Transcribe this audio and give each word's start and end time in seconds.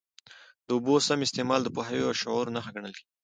د 0.65 0.67
اوبو 0.75 0.95
سم 1.07 1.19
استعمال 1.25 1.61
د 1.63 1.69
پوهاوي 1.75 2.03
او 2.09 2.15
شعور 2.21 2.45
نښه 2.55 2.71
ګڼل 2.75 2.93
کېږي. 2.97 3.09